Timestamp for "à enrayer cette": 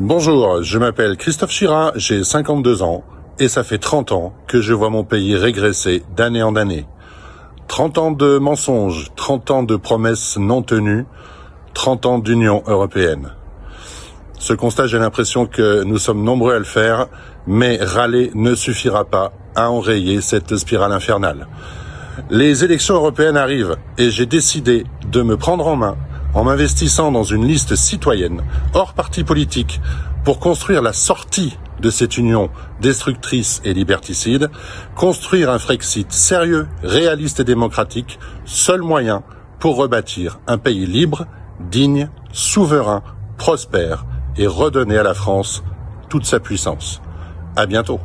19.54-20.56